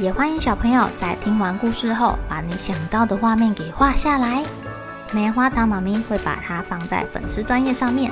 [0.00, 4.44] 也欢迎小朋友在听完故事后，把你想到的画面给画下来。
[5.12, 8.10] 棉花糖妈咪会把它放在粉丝专页上面，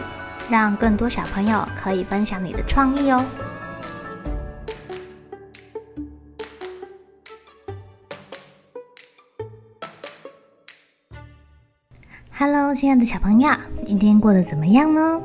[0.49, 3.25] 让更多小朋友可以分享你的创意哦。
[12.39, 13.51] Hello，亲爱的小朋友，
[13.85, 15.21] 今天过得怎么样呢？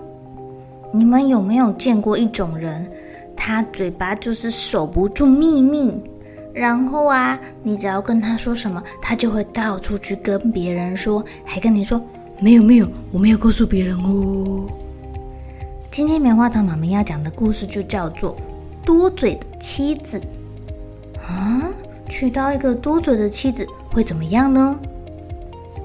[0.92, 2.92] 你们有没有见过一种人，
[3.36, 6.02] 他嘴巴就是守不住秘密？
[6.58, 12.02] 然后啊，你只要跟他说什么，他就会到处去跟别人说，还跟你说
[12.40, 14.68] 没有没有，我没有告诉别人哦。
[15.92, 18.36] 今天棉花糖妈咪要讲的故事就叫做
[18.86, 20.20] 《多嘴的妻子》
[21.22, 21.62] 啊，
[22.10, 24.80] 娶到一个多嘴的妻子会怎么样呢？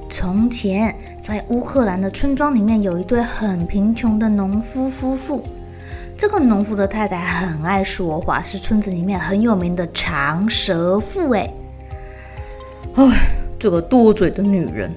[0.08, 5.44] 从前，在乌克兰的村庄里面，有一对很贫穷的农夫夫妇。
[6.16, 11.30] 这个农夫的太太很爱说话，是村子里面很有名的长舌妇。
[11.32, 11.52] 哎，
[12.94, 13.04] 哎，
[13.58, 14.94] 这个多嘴的女人，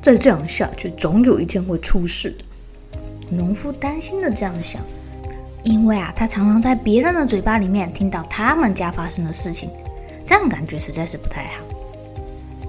[0.00, 2.44] 再这样下去，总有一天会出事的。
[3.28, 4.80] 农夫担心的这样想，
[5.64, 9.68] 因为啊，他常常在别人的嘴巴里面听到他们家发生的事情，
[10.24, 11.64] 这样感觉实在是不太好。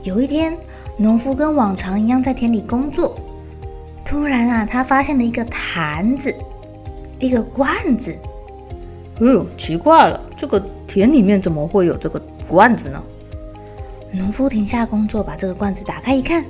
[0.03, 0.57] 有一天，
[0.97, 3.15] 农夫跟往常一样在田里工作，
[4.03, 6.33] 突然啊，他发现了一个坛子。
[7.19, 8.15] 一个罐子，
[9.19, 13.03] 哎呦，奇怪了，这个田里面怎么会有这个罐子呢？
[14.11, 16.43] 农夫停下工作，把这个罐子打开一看，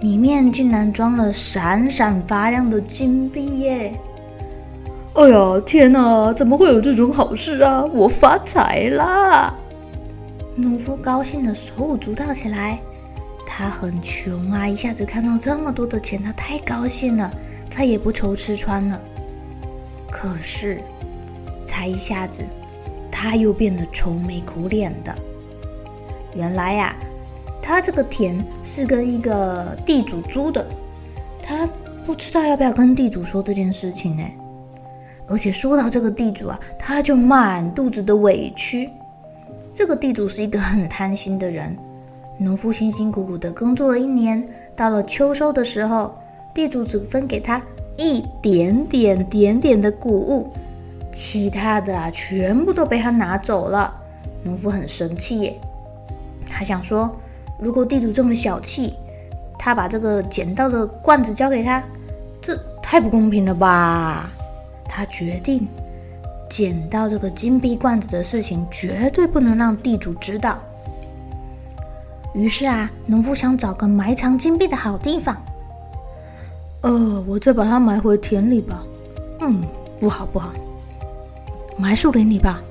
[0.00, 3.92] 里面竟然装了闪闪发亮的金币耶！
[5.14, 7.82] 哎呀，天哪，怎么会有这种好事啊？
[7.86, 9.54] 我发财啦！
[10.54, 12.78] 农夫高兴的手舞足蹈起来，
[13.46, 17.30] 他很穷啊，一下子看到这么多的钱，他太高兴了，
[17.70, 19.00] 再也不愁吃穿了。
[20.18, 20.80] 可是，
[21.66, 22.42] 才一下子，
[23.12, 25.14] 他又变得愁眉苦脸的。
[26.34, 26.96] 原来呀、
[27.60, 30.66] 他这个田是跟一个地主租的，
[31.42, 31.68] 他
[32.06, 34.24] 不知道要不要跟地主说这件事情呢。
[35.28, 38.88] 而且说到这个地主啊，他就满肚子的委屈。
[39.74, 41.76] 这个地主是一个很贪心的人。
[42.38, 44.42] 农夫辛辛苦苦的工作了一年，
[44.74, 46.16] 到了秋收的时候，
[46.54, 47.60] 地主只分给他。
[47.96, 50.52] 一点点点点的谷物，
[51.12, 53.94] 其他的啊，全部都被他拿走了。
[54.42, 55.60] 农夫很生气耶，
[56.48, 57.10] 他想说，
[57.58, 58.94] 如果地主这么小气，
[59.58, 61.82] 他把这个捡到的罐子交给他，
[62.40, 64.30] 这太不公平了吧？
[64.88, 65.66] 他决定
[66.48, 70.58] 捡到这个金币罐子的事情，绝对不能让地主知道。
[72.34, 75.36] 于是啊，农夫想找个埋藏金币的好地方。
[76.86, 78.80] 呃，我再把它埋回田里吧。
[79.40, 79.60] 嗯，
[79.98, 80.52] 不好不好，
[81.76, 82.62] 埋树林里吧。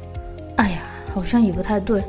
[0.55, 0.79] 哎呀，
[1.13, 2.01] 好像也不太对。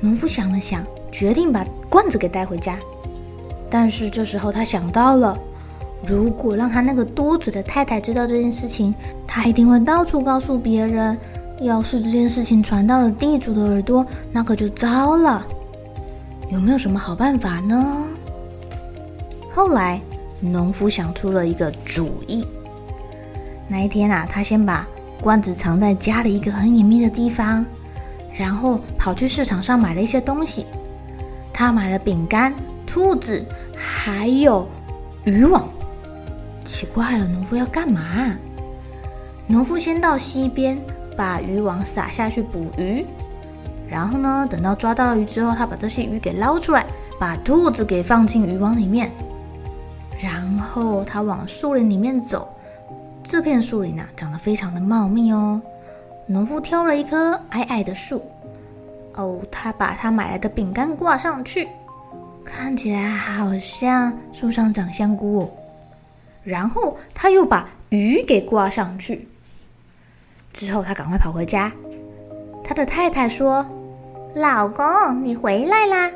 [0.00, 2.76] 农夫想了想，决定把罐子给带回家。
[3.70, 5.38] 但是这时候他想到了，
[6.04, 8.92] 如果让他那个多嘴的太太知道这件事情，
[9.28, 11.16] 他一定会到处告诉别人。
[11.60, 15.40] 要是这件事情传到了地主的耳朵，那可就糟了。
[16.50, 18.04] 有没有什么好办法呢？
[19.54, 20.00] 后来。
[20.40, 22.46] 农夫想出了一个主意。
[23.68, 24.86] 那一天啊，他先把
[25.20, 27.64] 罐子藏在家里一个很隐秘的地方，
[28.34, 30.66] 然后跑去市场上买了一些东西。
[31.52, 32.54] 他买了饼干、
[32.86, 33.44] 兔子，
[33.74, 34.66] 还有
[35.24, 35.68] 渔网。
[36.64, 38.00] 奇怪了，农夫要干嘛？
[39.46, 40.78] 农夫先到溪边
[41.16, 43.04] 把渔网撒下去捕鱼，
[43.88, 46.86] 然后呢，等到抓到了鱼之后，他把这些鱼给捞出来，
[47.18, 49.10] 把兔子给放进渔网里面。
[50.18, 52.52] 然后他往树林里面走，
[53.22, 55.60] 这片树林啊，长得非常的茂密哦。
[56.26, 58.22] 农夫挑了一棵矮矮的树，
[59.14, 61.68] 哦，他把他买来的饼干挂上去，
[62.44, 65.50] 看起来好像树上长香菇哦。
[66.42, 69.28] 然后他又把鱼给挂上去，
[70.52, 71.72] 之后他赶快跑回家。
[72.64, 73.64] 他的太太说
[74.34, 74.84] ：“老公，
[75.22, 76.10] 你回来啦。”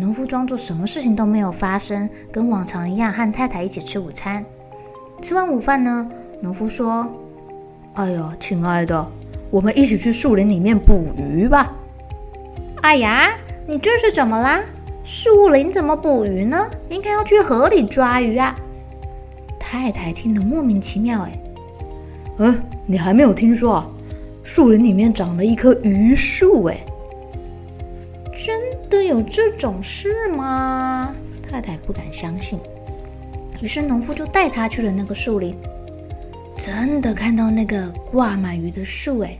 [0.00, 4.42] 农夫装作什么事情都没有发生，跟往常一样和太太一起吃午餐。
[5.20, 6.10] 吃完午饭呢，
[6.40, 7.06] 农夫说
[7.92, 9.06] ：“哎呀，亲爱的，
[9.50, 11.76] 我们一起去树林里面捕鱼吧。
[12.80, 13.28] 哎呀，
[13.66, 14.62] 你这是怎么啦？
[15.04, 16.66] 树林怎么捕鱼呢？
[16.88, 18.56] 应该要去河里抓鱼啊！
[19.58, 21.42] 太太听得莫名其妙，哎，
[22.38, 23.86] 嗯，你还没有听说啊？
[24.44, 26.80] 树林里面长了一棵榆树，哎，
[28.42, 28.58] 真
[28.88, 31.14] 的有这种事吗？
[31.46, 32.58] 太太不敢相信。
[33.60, 35.54] 于是农夫就带他去了那个树林，
[36.56, 39.38] 真的看到那个挂满鱼的树，哎。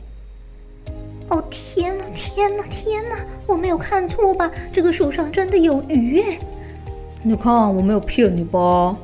[1.29, 3.15] 哦天哪，天哪，天哪！
[3.47, 4.51] 我没有看错吧？
[4.71, 6.37] 这个树上真的有鱼耶！
[7.23, 8.95] 你看，我没有骗你吧？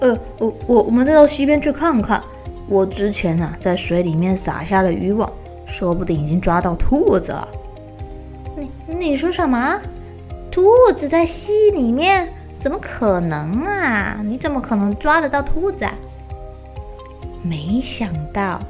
[0.00, 2.24] 呃，我我我们再到溪边去看看。
[2.68, 5.30] 我之前啊，在水里面撒下了渔网，
[5.66, 7.46] 说不定已经抓到兔子了。
[9.02, 9.80] 你你说什么？
[10.48, 10.62] 兔
[10.94, 12.32] 子在溪里面？
[12.60, 14.20] 怎么可能啊？
[14.24, 15.92] 你怎么可能抓得到兔子啊？
[17.42, 18.62] 没想到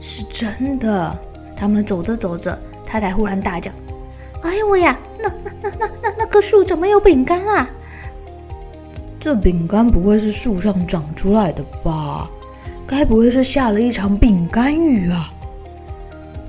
[0.00, 1.14] 是真的。
[1.54, 3.70] 他们走着走着，太太忽然大叫
[4.40, 4.98] ：“哎呦喂呀！
[5.22, 7.68] 那那那那那那棵树怎么有饼干啊？
[9.20, 12.30] 这饼干不会是树上长出来的吧？
[12.86, 15.30] 该不会是下了一场饼干雨啊？”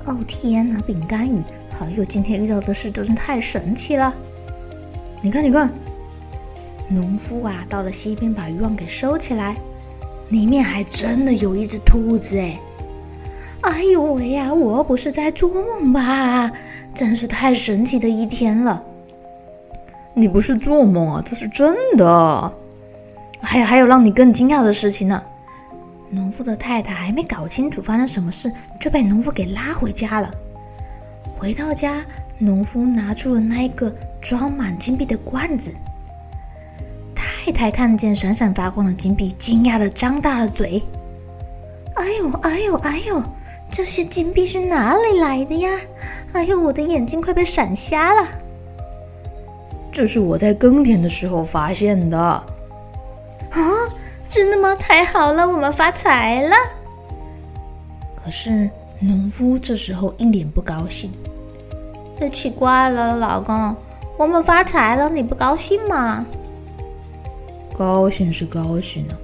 [0.06, 1.42] 哦天哪，饼干雨！
[1.80, 4.14] 哎呦，今天遇到的事真是太神奇了！
[5.22, 5.70] 你看，你看，
[6.88, 9.56] 农夫啊，到了溪边把渔网给收起来，
[10.28, 12.58] 里面还真的有一只兔子哎。
[13.62, 14.52] 哎呦喂呀！
[14.52, 16.52] 我不是在做梦吧？
[16.94, 18.82] 真是太神奇的一天了。
[20.12, 22.52] 你不是做梦啊，这是真的。
[23.40, 25.22] 还有还有让你更惊讶的事情呢。
[26.10, 30.30] 农夫的太太还没搞清楚发生什么事，就被农夫给拉回家了。
[31.40, 32.04] 回到家，
[32.36, 33.90] 农夫拿出了那一个
[34.20, 35.72] 装满金币的罐子。
[37.14, 40.82] 太太看见闪闪发光的金币，惊讶的张大了嘴。
[41.94, 43.22] 哎呦哎呦哎呦！
[43.70, 45.70] 这些金币是哪里来的呀？
[46.34, 48.28] 哎呦，我的眼睛快被闪瞎了！
[49.90, 52.18] 这是我在耕田的时候发现的。
[52.18, 52.44] 啊，
[54.28, 54.74] 真的吗？
[54.74, 56.54] 太好了，我们发财了！
[58.22, 61.10] 可是农夫这时候一脸不高兴。
[62.20, 63.74] 太奇怪了，老公，
[64.18, 66.26] 我们发财了，你不高兴吗？
[67.72, 69.16] 高兴是高兴啊，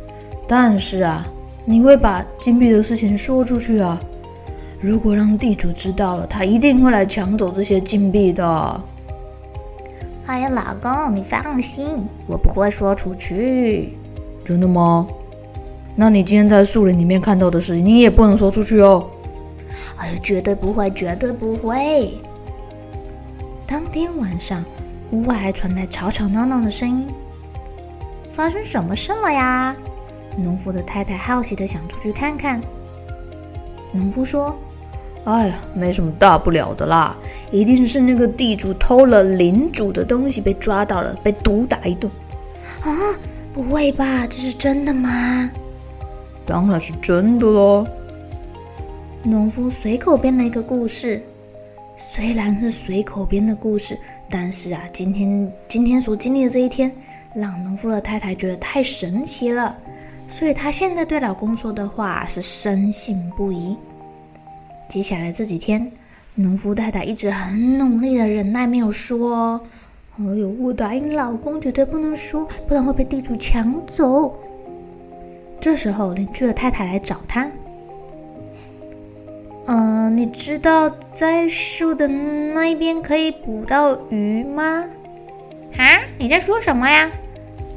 [0.48, 1.26] 但是啊，
[1.66, 4.00] 你会把金币的事情说出去啊？
[4.80, 8.80] 如果让地主知道了，他一定会来抢走这些金币的。
[10.24, 13.94] 哎呀，老公，你放心，我不会说出去。
[14.42, 15.06] 真的吗？
[15.94, 19.06] 那你今天在树林里面看到的事情，你也不能说出去哦。
[19.98, 22.18] 哎呀，绝对不会，绝对不会。
[23.66, 24.64] 当天晚上，
[25.10, 27.06] 屋外还传来吵吵闹闹的声音。
[28.30, 29.74] 发生什么事了呀？
[30.36, 32.60] 农夫的太太好奇的想出去看看。
[33.92, 34.56] 农夫说。
[35.24, 37.16] 哎呀，没什么大不了的啦，
[37.50, 42.08] 一定是那个地主偷了领主的东西被抓到了，被毒打一顿。
[42.82, 42.94] 啊，
[43.52, 44.24] 不会吧？
[44.28, 45.50] 这是真的吗？
[46.44, 47.84] 当然是真的喽。
[49.24, 51.20] 农夫随口编了一个故事，
[51.96, 53.98] 虽然是随口编的故事，
[54.28, 56.92] 但是啊，今天今天所经历的这一天，
[57.34, 59.74] 让农夫的太太觉得太神奇了，
[60.28, 63.76] 所以她现在对老公说的话是深信不疑。
[64.88, 65.90] 接下来这几天，
[66.34, 69.60] 农夫太太一直很努力的忍耐，没有说。
[70.18, 74.34] 哎呦，我答应老公绝对不能说，不然会被地主抢走。
[75.60, 77.50] 这时候，邻居的太太来找他。
[79.66, 84.84] 嗯、呃，你知道在树的那一边可以捕到鱼吗？
[85.76, 85.84] 啊，
[86.18, 87.10] 你在说什么呀？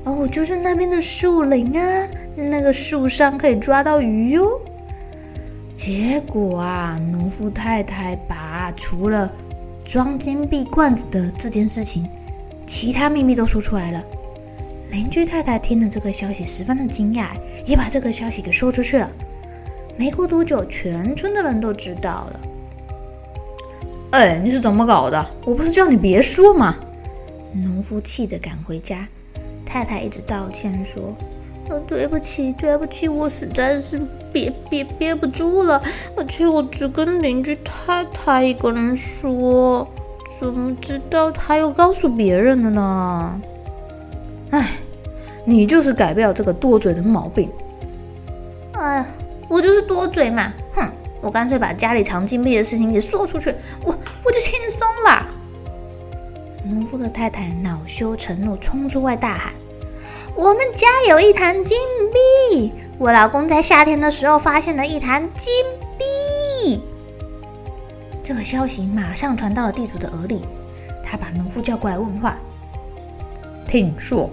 [0.04, 4.62] 哦，就是那边的树林啊，那个树上可以抓到鱼哟。
[5.74, 9.32] 结果啊，农夫太太把除了
[9.84, 12.08] 装金币罐子的这件事情，
[12.68, 14.04] 其他秘密都说出来了。
[14.92, 17.30] 邻居太太听了这个消息，十分的惊讶，
[17.66, 19.10] 也把这个消息给说出去了。
[20.00, 22.40] 没过多久，全村的人都知道了。
[24.12, 25.26] 哎，你是怎么搞的？
[25.44, 26.78] 我不是叫你别说吗？
[27.52, 29.06] 农夫气得赶回家，
[29.66, 31.14] 太太一直道歉说。
[31.68, 34.00] 呃，对不起，对不起，我实在是
[34.32, 35.84] 憋憋憋不住了，
[36.16, 39.86] 而且我只跟邻居太太一个人说，
[40.40, 43.42] 怎么知道他又告诉别人了呢？
[44.52, 44.70] 哎，
[45.44, 47.50] 你就是改不了这个多嘴的毛病。
[49.60, 50.90] 我就是多嘴嘛，哼，
[51.20, 55.28] 我干脆把家里藏金币的事情给说出去，我我就轻松了。
[56.64, 59.54] 农夫的太太恼羞成怒，冲出外大喊。
[60.34, 61.78] 我们家有一坛金
[62.50, 65.52] 币，我老公在夏天的时候发现了一坛金
[65.98, 66.82] 币。
[68.24, 70.40] 这个消息马上传到了地主的耳里，
[71.04, 72.38] 他把农夫叫过来问话
[73.68, 74.30] ：“听说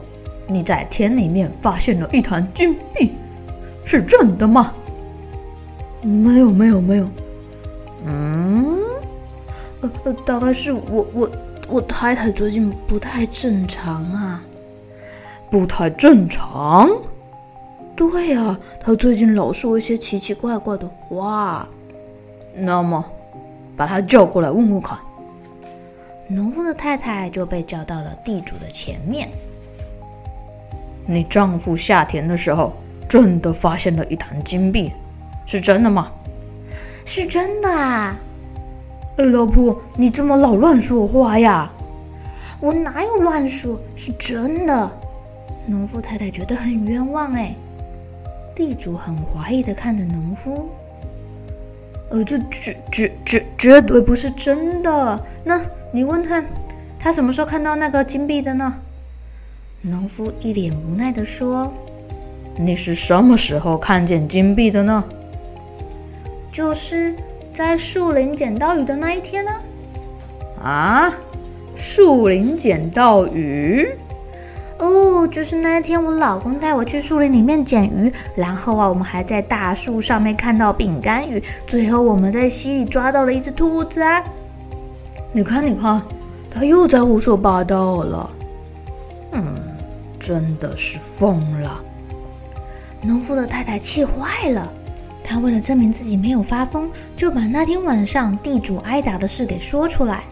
[0.46, 3.16] 你在田里面发现了一坛金币，
[3.84, 4.72] 是真的吗
[6.06, 7.08] ？”“没有，没有，没有。
[8.06, 8.78] ”“嗯，
[9.80, 11.30] 呃呃，大概是我我
[11.68, 14.42] 我太太最近不太正常啊。
[15.50, 16.88] ”“不太正常
[17.96, 21.68] ？”“对啊，她最近老说一些奇奇怪怪的话。
[22.54, 23.04] ”“那么。”
[23.76, 24.98] 把她叫过来问问看。
[26.28, 29.28] 农夫的太太就被叫到了地主的前面。
[31.04, 32.72] 你丈夫下田的时候，
[33.06, 34.90] 真的发现了一坛金币，
[35.46, 36.12] 是真的吗？
[37.04, 38.16] 是真的啊。
[39.16, 41.70] 哎，老婆，你怎么老乱说话呀？
[42.60, 44.90] 我哪有乱说，是真的。
[45.66, 47.54] 农夫太太觉得很冤枉哎。
[48.54, 50.68] 地主很怀疑的看着农夫。
[52.10, 55.24] 呃，这绝绝绝绝对不是真的。
[55.44, 55.60] 那
[55.92, 56.42] 你问他，
[56.98, 58.74] 他什么时候看到那个金币的呢？
[59.82, 61.72] 农夫一脸无奈的说
[62.58, 65.04] ：“你是什么时候看见金币的呢？
[66.50, 67.14] 就是
[67.52, 69.52] 在树林捡到鱼的那一天呢。”
[70.62, 71.12] 啊，
[71.76, 73.88] 树林捡到鱼？
[74.78, 84.22] 哦，就是那一天，我老公带我去树林里面捡鱼，然后啊，我们还在大树上面看到饼干鱼，最后我们在溪里抓到了一只兔子啊！
[85.32, 86.02] 你看，你看，
[86.50, 88.30] 他又在胡说八道了。
[89.32, 89.54] 嗯，
[90.20, 91.82] 真的是疯了。
[93.02, 94.70] 农夫的太太气坏了，
[95.26, 100.22] 他为了证明自己没有发疯，就把那天晚上地主挨打的事给说出来。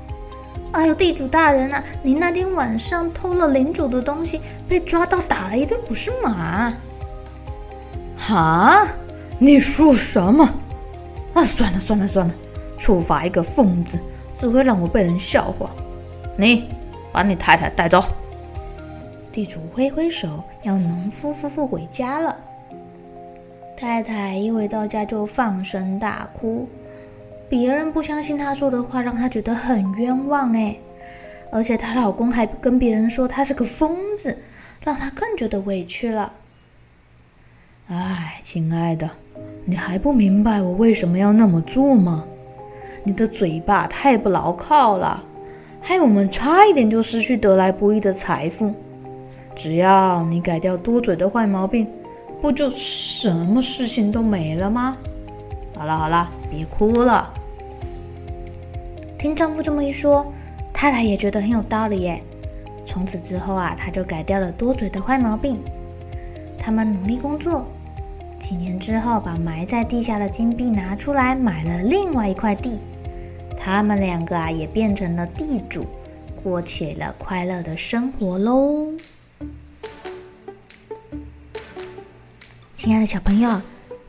[0.70, 6.72] 哎呦，地主大人啊，你那天晚上偷了领主的东西，被抓到打了一顿，不是吗？
[8.16, 8.86] 哈？
[9.38, 10.48] 你说什么？
[11.34, 12.34] 啊，算了算了算了，
[12.78, 13.98] 处罚一个疯子，
[14.32, 15.70] 只会让我被人笑话。
[16.36, 16.68] 你
[17.12, 18.02] 把你太太带走。
[19.32, 22.36] 地主挥挥手，要农夫夫妇回家了。
[23.76, 26.68] 太太一回到家就放声大哭。
[27.48, 30.76] 别人不相信她说的话，让她觉得很冤枉哎，
[31.50, 34.36] 而且她老公还跟别人说她是个疯子，
[34.80, 36.32] 让她更觉得委屈了。
[37.88, 39.10] 哎，亲爱的，
[39.64, 42.24] 你还不明白我为什么要那么做吗？
[43.02, 45.22] 你的嘴巴太不牢靠了，
[45.82, 48.72] 害我们差一点就失去得来不易的财富。
[49.54, 51.86] 只要你改掉多嘴的坏毛病，
[52.44, 54.98] 不就什么事情都没了吗？
[55.74, 57.32] 好了好了，别哭了。
[59.18, 60.30] 听丈夫这么一说，
[60.70, 62.20] 太太也觉得很有道理耶。
[62.84, 65.58] 从此之后啊，她就改掉了多嘴的坏毛病。
[66.58, 67.66] 他们努力工作，
[68.38, 72.78] 几年之后，把埋在地下的金币拿出来，买了另外一块地。
[73.58, 75.86] 他们两个啊，也变成了地主，
[76.42, 78.93] 过起了快乐的生活喽。
[82.84, 83.58] 亲爱的小朋友。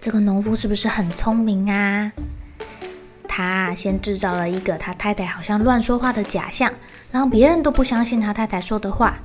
[0.01, 2.11] 这个农夫是不是很聪明啊？
[3.25, 6.69] 他先制造了一个他太太好像乱说话的假象，
[7.09, 9.17] 让别人都不相信他太太说的话。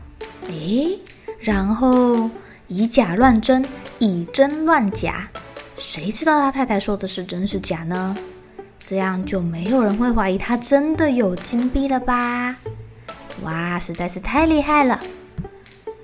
[0.46, 0.96] 诶，
[1.40, 2.30] 然后
[2.68, 3.66] 以假乱真，
[3.98, 5.28] 以真乱假，
[5.74, 8.16] 谁知道他太太说的是真是假呢？
[8.78, 12.54] 这样就没有人会怀疑他真的有金币了吧？
[13.42, 15.00] 哇，实在是太厉害了！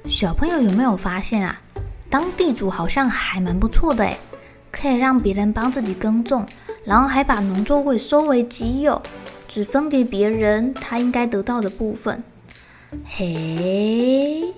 [0.04, 1.60] 小朋友有没有发现啊？
[2.10, 4.18] 当地主好像还蛮不错的诶。
[4.72, 6.44] 可以让别人帮自己耕种，
[6.84, 9.00] 然后还把农作物收为己有，
[9.48, 12.22] 只分给别人他应该得到的部分。
[13.02, 14.52] 嘿，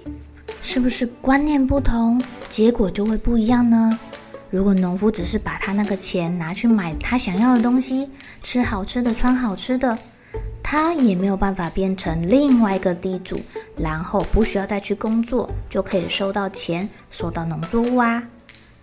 [0.61, 3.97] 是不是观念不同，结果就会不一样呢？
[4.51, 8.11] 如果农夫只是把他那个钱拿去买他想要的东西，
[8.43, 9.97] 吃好吃的，穿好吃的，
[10.71, 13.41] 他也没有办法变成另外一个地主，
[13.75, 18.23] 然后不需要再去工作，就可以收到钱，收到农作物啊。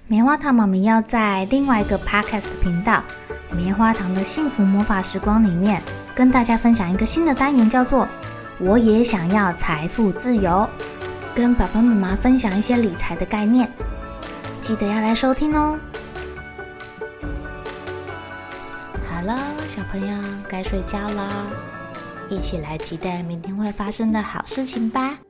[0.07, 3.03] 棉花糖妈咪要在另外一个 podcast 频道
[3.55, 5.79] 《棉花糖的幸福魔法时光》里面
[6.15, 8.07] 跟大家分享一个新的单元，叫做
[8.57, 10.67] “我也想要财富自由”，
[11.35, 13.71] 跟爸爸妈妈分享一些理财的概念，
[14.59, 15.79] 记得要来收听哦。
[19.07, 19.37] 好了，
[19.69, 20.17] 小朋友
[20.49, 21.45] 该睡觉啦，
[22.29, 25.24] 一起来期待明天会发生的好事情吧。